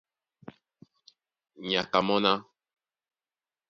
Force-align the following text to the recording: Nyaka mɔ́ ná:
Nyaka 1.69 1.99
mɔ́ 2.07 2.17
ná: 2.23 2.31